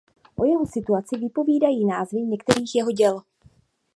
[0.35, 3.21] O jeho situaci vypovídají názvy některých jeho děl.